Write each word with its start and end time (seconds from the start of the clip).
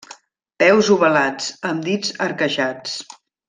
Peus 0.63 0.89
ovalats, 0.95 1.51
amb 1.73 1.87
dits 1.91 2.17
arquejats. 2.29 3.01